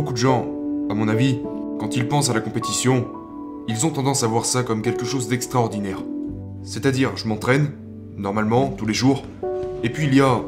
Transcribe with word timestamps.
Beaucoup 0.00 0.14
de 0.14 0.18
gens, 0.18 0.46
à 0.88 0.94
mon 0.94 1.08
avis, 1.08 1.40
quand 1.78 1.94
ils 1.94 2.08
pensent 2.08 2.30
à 2.30 2.32
la 2.32 2.40
compétition, 2.40 3.06
ils 3.68 3.84
ont 3.84 3.90
tendance 3.90 4.22
à 4.22 4.26
voir 4.28 4.46
ça 4.46 4.62
comme 4.62 4.80
quelque 4.80 5.04
chose 5.04 5.28
d'extraordinaire. 5.28 5.98
C'est-à-dire, 6.62 7.18
je 7.18 7.28
m'entraîne, 7.28 7.72
normalement, 8.16 8.68
tous 8.70 8.86
les 8.86 8.94
jours, 8.94 9.24
et 9.82 9.90
puis 9.90 10.06
il 10.06 10.14
y 10.14 10.22
a 10.22 10.40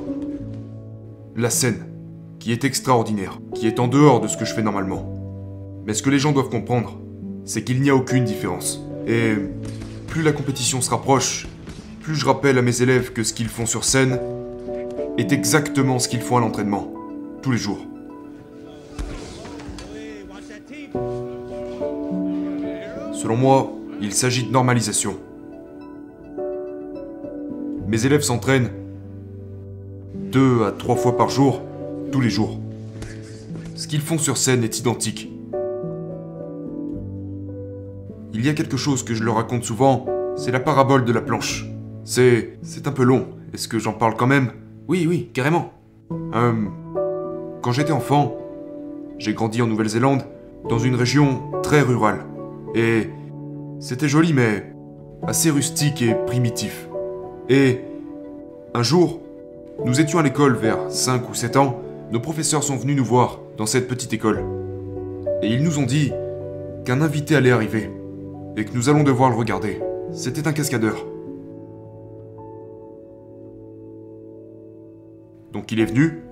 la 1.36 1.50
scène, 1.50 1.84
qui 2.38 2.50
est 2.50 2.64
extraordinaire, 2.64 3.40
qui 3.54 3.66
est 3.66 3.78
en 3.78 3.88
dehors 3.88 4.22
de 4.22 4.26
ce 4.26 4.38
que 4.38 4.46
je 4.46 4.54
fais 4.54 4.62
normalement. 4.62 5.04
Mais 5.84 5.92
ce 5.92 6.02
que 6.02 6.08
les 6.08 6.18
gens 6.18 6.32
doivent 6.32 6.48
comprendre, 6.48 6.98
c'est 7.44 7.62
qu'il 7.62 7.82
n'y 7.82 7.90
a 7.90 7.94
aucune 7.94 8.24
différence. 8.24 8.80
Et 9.06 9.34
plus 10.06 10.22
la 10.22 10.32
compétition 10.32 10.80
se 10.80 10.88
rapproche, 10.88 11.46
plus 12.00 12.14
je 12.14 12.24
rappelle 12.24 12.56
à 12.56 12.62
mes 12.62 12.80
élèves 12.80 13.12
que 13.12 13.22
ce 13.22 13.34
qu'ils 13.34 13.48
font 13.48 13.66
sur 13.66 13.84
scène 13.84 14.18
est 15.18 15.30
exactement 15.30 15.98
ce 15.98 16.08
qu'ils 16.08 16.22
font 16.22 16.38
à 16.38 16.40
l'entraînement, 16.40 16.90
tous 17.42 17.50
les 17.50 17.58
jours. 17.58 17.86
Selon 23.22 23.36
moi, 23.36 23.70
il 24.00 24.12
s'agit 24.12 24.42
de 24.42 24.50
normalisation. 24.50 25.14
Mes 27.86 28.04
élèves 28.04 28.22
s'entraînent 28.22 28.72
deux 30.32 30.64
à 30.64 30.72
trois 30.72 30.96
fois 30.96 31.16
par 31.16 31.28
jour, 31.28 31.62
tous 32.10 32.20
les 32.20 32.30
jours. 32.30 32.58
Ce 33.76 33.86
qu'ils 33.86 34.00
font 34.00 34.18
sur 34.18 34.36
scène 34.36 34.64
est 34.64 34.76
identique. 34.76 35.30
Il 38.34 38.44
y 38.44 38.48
a 38.48 38.54
quelque 38.54 38.76
chose 38.76 39.04
que 39.04 39.14
je 39.14 39.22
leur 39.22 39.36
raconte 39.36 39.62
souvent, 39.62 40.04
c'est 40.34 40.50
la 40.50 40.58
parabole 40.58 41.04
de 41.04 41.12
la 41.12 41.20
planche. 41.20 41.66
C'est. 42.02 42.58
c'est 42.62 42.88
un 42.88 42.92
peu 42.92 43.04
long. 43.04 43.28
Est-ce 43.54 43.68
que 43.68 43.78
j'en 43.78 43.92
parle 43.92 44.16
quand 44.16 44.26
même? 44.26 44.50
Oui, 44.88 45.06
oui, 45.08 45.30
carrément. 45.32 45.72
Euh, 46.34 46.64
quand 47.62 47.70
j'étais 47.70 47.92
enfant, 47.92 48.36
j'ai 49.18 49.32
grandi 49.32 49.62
en 49.62 49.68
Nouvelle-Zélande, 49.68 50.24
dans 50.68 50.80
une 50.80 50.96
région 50.96 51.52
très 51.62 51.82
rurale. 51.82 52.24
Et 52.74 53.10
c'était 53.80 54.08
joli, 54.08 54.32
mais 54.32 54.72
assez 55.26 55.50
rustique 55.50 56.02
et 56.02 56.14
primitif. 56.26 56.88
Et 57.48 57.80
un 58.74 58.82
jour, 58.82 59.20
nous 59.84 60.00
étions 60.00 60.18
à 60.18 60.22
l'école 60.22 60.54
vers 60.54 60.90
5 60.90 61.28
ou 61.28 61.34
7 61.34 61.56
ans, 61.56 61.80
nos 62.10 62.20
professeurs 62.20 62.62
sont 62.62 62.76
venus 62.76 62.96
nous 62.96 63.04
voir 63.04 63.40
dans 63.56 63.66
cette 63.66 63.88
petite 63.88 64.12
école. 64.12 64.42
Et 65.42 65.48
ils 65.48 65.62
nous 65.62 65.78
ont 65.78 65.86
dit 65.86 66.12
qu'un 66.84 67.00
invité 67.00 67.36
allait 67.36 67.50
arriver 67.50 67.90
et 68.56 68.64
que 68.64 68.74
nous 68.74 68.88
allons 68.88 69.02
devoir 69.02 69.30
le 69.30 69.36
regarder. 69.36 69.80
C'était 70.12 70.46
un 70.46 70.52
cascadeur. 70.52 71.06
Donc 75.52 75.70
il 75.72 75.80
est 75.80 75.84
venu 75.84 76.22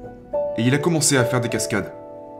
et 0.56 0.62
il 0.62 0.74
a 0.74 0.78
commencé 0.78 1.16
à 1.16 1.24
faire 1.24 1.40
des 1.40 1.48
cascades. 1.48 1.92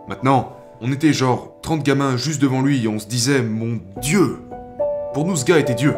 Maintenant, 0.08 0.56
on 0.80 0.92
était 0.92 1.12
genre 1.12 1.56
30 1.62 1.82
gamins 1.82 2.16
juste 2.16 2.40
devant 2.40 2.62
lui 2.62 2.84
et 2.84 2.88
on 2.88 2.98
se 2.98 3.06
disait 3.06 3.42
Mon 3.42 3.80
Dieu 4.00 4.38
Pour 5.12 5.26
nous, 5.26 5.36
ce 5.36 5.44
gars 5.44 5.58
était 5.58 5.74
Dieu. 5.74 5.94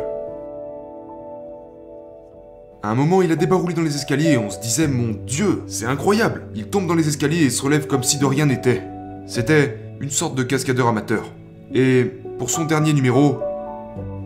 À 2.83 2.91
un 2.91 2.95
moment, 2.97 3.23
il 3.23 3.31
a 3.31 3.37
débaroulé 3.37 3.75
dans 3.75 3.83
les 3.83 3.95
escaliers 3.95 4.33
et 4.33 4.39
on 4.39 4.51
se 4.51 4.61
disait 4.61 4.89
Mon 4.89 5.15
Dieu, 5.25 5.63
c'est 5.69 5.87
incroyable 5.87 6.49
Il 6.57 6.67
tombe 6.67 6.89
dans 6.89 6.97
les 6.97 7.07
escaliers 7.07 7.45
et 7.45 7.51
se 7.51 7.63
relève 7.63 7.87
comme 7.87 8.03
si 8.03 8.19
de 8.19 8.27
rien 8.27 8.47
n'était. 8.47 8.83
C'était 9.27 9.79
une 10.01 10.11
sorte 10.11 10.35
de 10.35 10.43
cascadeur 10.43 10.89
amateur. 10.89 11.25
Et 11.73 12.05
pour 12.39 12.51
son 12.51 12.65
dernier 12.65 12.93
numéro, 12.93 13.39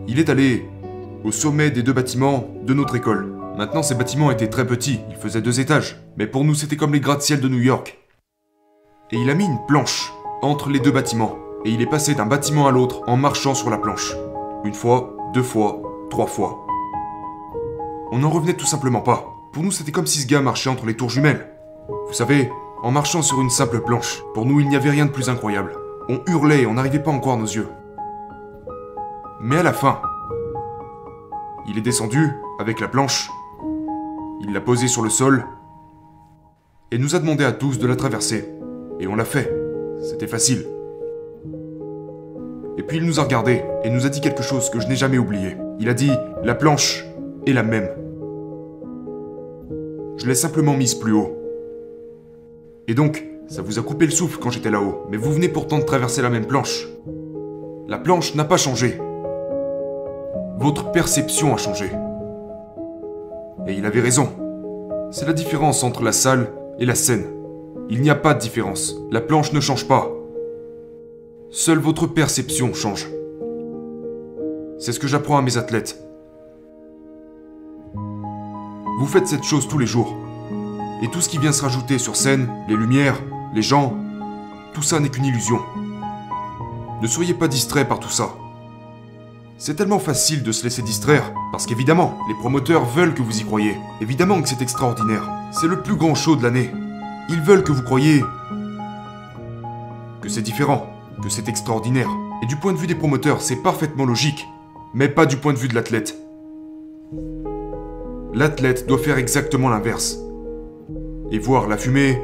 il 0.09 0.19
est 0.19 0.31
allé 0.31 0.65
au 1.23 1.33
sommet 1.33 1.71
des 1.71 1.83
deux 1.83 1.93
bâtiments 1.93 2.49
de 2.65 2.73
notre 2.73 2.97
école. 2.97 3.31
Maintenant, 3.59 3.83
ces 3.83 3.95
bâtiments 3.95 4.31
étaient 4.31 4.49
très 4.49 4.67
petits, 4.67 5.01
ils 5.11 5.17
faisaient 5.17 5.43
deux 5.43 5.61
étages, 5.61 6.01
mais 6.17 6.27
pour 6.27 6.45
nous, 6.45 6.55
c'était 6.55 6.77
comme 6.77 6.93
les 6.93 7.01
gratte-ciel 7.01 7.41
de 7.41 7.49
New 7.49 7.61
York. 7.61 7.99
Et 9.13 9.17
il 9.17 9.31
a 9.31 9.35
mis 9.35 9.45
une 9.45 9.59
planche 9.67 10.13
entre 10.43 10.71
les 10.71 10.81
deux 10.81 10.91
bâtiments, 10.91 11.37
et 11.65 11.71
il 11.71 11.83
est 11.83 11.87
passé 11.87 12.15
d'un 12.15 12.27
bâtiment 12.27 12.67
à 12.67 12.71
l'autre 12.71 13.03
en 13.07 13.17
marchant 13.17 13.55
sur 13.55 13.71
la 13.71 13.79
planche. 13.79 14.15
Une 14.65 14.75
fois, 14.75 15.17
deux 15.33 15.43
fois, 15.43 15.81
trois 16.11 16.27
fois. 16.27 16.67
On 18.13 18.19
n'en 18.19 18.31
revenait 18.31 18.55
tout 18.55 18.67
simplement 18.67 19.01
pas. 19.01 19.25
Pour 19.53 19.63
nous, 19.63 19.71
c'était 19.71 19.93
comme 19.93 20.07
si 20.07 20.21
ce 20.21 20.27
gars 20.27 20.41
marchait 20.41 20.71
entre 20.71 20.87
les 20.87 20.97
tours 20.97 21.11
jumelles. 21.11 21.53
Vous 22.07 22.13
savez, 22.13 22.51
en 22.83 22.91
marchant 22.91 23.23
sur 23.23 23.41
une 23.41 23.51
simple 23.51 23.81
planche, 23.81 24.23
pour 24.35 24.45
nous, 24.45 24.61
il 24.61 24.69
n'y 24.69 24.77
avait 24.77 24.91
rien 24.91 25.07
de 25.07 25.11
plus 25.11 25.29
incroyable. 25.29 25.77
On 26.09 26.21
hurlait 26.27 26.63
et 26.63 26.67
on 26.67 26.75
n'arrivait 26.75 27.03
pas 27.03 27.11
encore 27.11 27.33
à 27.33 27.37
nos 27.37 27.47
yeux. 27.47 27.69
Mais 29.41 29.57
à 29.57 29.63
la 29.63 29.73
fin, 29.73 30.01
il 31.67 31.79
est 31.79 31.83
descendu 31.83 32.31
avec 32.59 32.81
la 32.81 32.89
planche, 32.89 33.31
il 34.41 34.53
l'a 34.53 34.61
posée 34.61 34.89
sur 34.89 35.03
le 35.03 35.11
sol, 35.11 35.47
et 36.91 36.99
nous 36.99 37.15
a 37.15 37.19
demandé 37.19 37.45
à 37.45 37.53
tous 37.53 37.79
de 37.79 37.87
la 37.87 37.97
traverser. 37.97 38.49
Et 39.01 39.07
on 39.07 39.17
l'a 39.17 39.25
fait. 39.25 39.56
C'était 40.07 40.29
facile. 40.29 40.65
Et 42.79 42.85
puis 42.85 42.99
il 42.99 43.05
nous 43.05 43.19
a 43.19 43.25
regardé 43.25 43.65
et 43.83 43.91
nous 43.91 44.07
a 44.07 44.09
dit 44.09 44.21
quelque 44.21 44.45
chose 44.45 44.71
que 44.71 44.79
je 44.79 44.87
n'ai 44.87 44.95
jamais 44.95 45.19
oublié. 45.19 45.57
Il 45.81 45.89
a 45.89 45.95
dit 45.95 46.13
La 46.45 46.55
planche 46.55 47.05
est 47.45 47.53
la 47.53 47.65
même. 47.65 47.89
Je 50.17 50.27
l'ai 50.29 50.37
simplement 50.37 50.75
mise 50.75 50.95
plus 50.95 51.13
haut. 51.13 51.37
Et 52.87 52.95
donc, 52.95 53.27
ça 53.49 53.63
vous 53.63 53.81
a 53.81 53.83
coupé 53.83 54.05
le 54.05 54.13
souffle 54.13 54.39
quand 54.39 54.51
j'étais 54.51 54.71
là-haut, 54.71 55.07
mais 55.11 55.17
vous 55.17 55.33
venez 55.33 55.49
pourtant 55.49 55.79
de 55.79 55.85
traverser 55.85 56.23
la 56.23 56.31
même 56.31 56.47
planche. 56.47 56.87
La 57.89 57.99
planche 57.99 58.37
n'a 58.37 58.45
pas 58.45 58.59
changé. 58.59 59.01
Votre 60.59 60.93
perception 60.93 61.53
a 61.53 61.57
changé. 61.57 61.91
Et 63.67 63.73
il 63.73 63.85
avait 63.85 64.01
raison. 64.01 64.29
C'est 65.11 65.27
la 65.27 65.33
différence 65.33 65.83
entre 65.83 66.05
la 66.05 66.13
salle 66.13 66.53
et 66.79 66.87
la 66.87 66.95
scène. 66.95 67.25
Il 67.89 68.03
n'y 68.03 68.11
a 68.11 68.15
pas 68.15 68.35
de 68.35 68.41
différence. 68.41 68.97
La 69.11 69.21
planche 69.21 69.53
ne 69.53 69.61
change 69.61 69.87
pas. 69.87 70.11
Seule 71.51 71.79
votre 71.79 72.07
perception 72.07 72.75
change. 72.75 73.09
C'est 74.79 74.93
ce 74.93 75.01
que 75.01 75.07
j'apprends 75.07 75.39
à 75.39 75.43
mes 75.43 75.57
athlètes. 75.57 76.03
Vous 78.99 79.07
faites 79.07 79.27
cette 79.27 79.45
chose 79.45 79.69
tous 79.69 79.79
les 79.79 79.87
jours. 79.87 80.15
Et 81.03 81.09
tout 81.09 81.21
ce 81.21 81.29
qui 81.29 81.39
vient 81.39 81.53
se 81.53 81.63
rajouter 81.63 81.99
sur 81.99 82.17
scène, 82.17 82.49
les 82.69 82.77
lumières, 82.77 83.23
les 83.55 83.63
gens, 83.63 83.95
tout 84.75 84.83
ça 84.83 84.99
n'est 84.99 85.09
qu'une 85.09 85.27
illusion. 85.27 85.61
Ne 87.03 87.07
soyez 87.07 87.35
pas 87.35 87.49
distrait 87.49 87.87
par 87.87 88.01
tout 88.01 88.11
ça. 88.11 88.31
C'est 89.59 89.75
tellement 89.75 89.99
facile 89.99 90.43
de 90.43 90.53
se 90.53 90.65
laisser 90.65 90.83
distraire, 90.83 91.33
parce 91.53 91.67
qu'évidemment, 91.67 92.19
les 92.29 92.35
promoteurs 92.35 92.85
veulent 92.85 93.15
que 93.15 93.23
vous 93.23 93.41
y 93.41 93.45
croyez. 93.45 93.77
Évidemment 94.01 94.43
que 94.43 94.49
c'est 94.49 94.61
extraordinaire. 94.61 95.31
C'est 95.53 95.67
le 95.67 95.83
plus 95.83 95.97
grand 95.97 96.15
show 96.15 96.37
de 96.37 96.43
l'année. 96.43 96.71
Ils 97.29 97.41
veulent 97.41 97.65
que 97.65 97.73
vous 97.73 97.83
croyiez 97.83 98.23
que 100.21 100.29
c'est 100.29 100.43
différent, 100.43 100.87
que 101.23 101.29
c'est 101.29 101.49
extraordinaire. 101.49 102.09
Et 102.43 102.47
du 102.47 102.57
point 102.57 102.73
de 102.73 102.79
vue 102.79 102.87
des 102.87 102.95
promoteurs, 102.95 103.41
c'est 103.41 103.57
parfaitement 103.57 104.05
logique, 104.05 104.47
mais 104.95 105.09
pas 105.09 105.27
du 105.27 105.37
point 105.37 105.53
de 105.53 105.59
vue 105.59 105.69
de 105.69 105.75
l'athlète. 105.75 106.17
L'athlète 108.33 108.87
doit 108.87 108.99
faire 108.99 109.19
exactement 109.19 109.69
l'inverse. 109.69 110.19
Et 111.33 111.39
voir 111.39 111.67
la 111.67 111.77
fumée, 111.77 112.23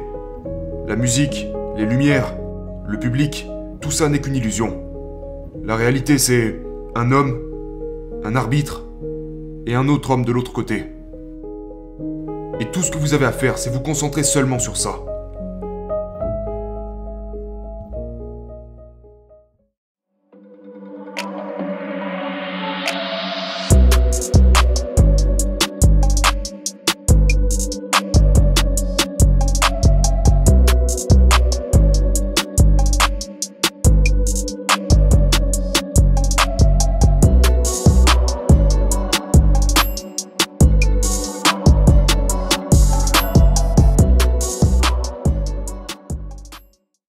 la 0.87 0.95
musique, 0.95 1.47
les 1.75 1.85
lumières, 1.85 2.33
le 2.87 2.97
public, 2.97 3.45
tout 3.81 3.91
ça 3.91 4.07
n'est 4.07 4.21
qu'une 4.21 4.35
illusion. 4.35 4.81
La 5.63 5.75
réalité, 5.75 6.17
c'est 6.17 6.61
un 6.95 7.11
homme, 7.11 7.39
un 8.23 8.35
arbitre 8.35 8.85
et 9.65 9.75
un 9.75 9.89
autre 9.89 10.11
homme 10.11 10.23
de 10.23 10.31
l'autre 10.31 10.53
côté. 10.53 10.92
Et 12.59 12.65
tout 12.71 12.83
ce 12.83 12.91
que 12.91 12.97
vous 12.97 13.13
avez 13.13 13.25
à 13.25 13.31
faire, 13.31 13.57
c'est 13.57 13.69
vous 13.69 13.79
concentrer 13.79 14.23
seulement 14.23 14.59
sur 14.59 14.77
ça. 14.77 14.99